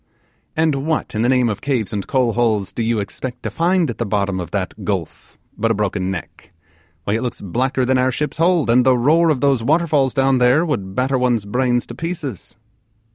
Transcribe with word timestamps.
'And 0.55 0.73
what, 0.87 1.13
in 1.13 1.21
the 1.21 1.29
name 1.29 1.47
of 1.47 1.61
caves 1.61 1.93
and 1.93 2.07
coal 2.07 2.33
holes, 2.33 2.71
do 2.71 2.81
you 2.81 2.99
expect 2.99 3.43
to 3.43 3.51
find 3.51 3.87
at 3.87 3.99
the 3.99 4.03
bottom 4.07 4.39
of 4.39 4.49
that 4.49 4.83
gulf 4.83 5.37
but 5.55 5.69
a 5.69 5.75
broken 5.75 6.09
neck 6.09 6.51
why 7.03 7.13
it 7.13 7.21
looks 7.21 7.39
blacker 7.43 7.85
than 7.85 7.99
our 7.99 8.11
ship's 8.11 8.37
hold, 8.37 8.71
and 8.71 8.83
the 8.83 8.97
roar 8.97 9.29
of 9.29 9.41
those 9.41 9.61
waterfalls 9.61 10.15
down 10.15 10.39
there 10.39 10.65
would 10.65 10.95
batter 10.95 11.19
one's 11.19 11.45
brains 11.45 11.85
to 11.85 11.93
pieces. 11.93 12.57